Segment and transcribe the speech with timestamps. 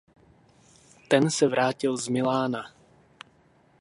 [1.09, 2.71] Ten se vrátil z Milána.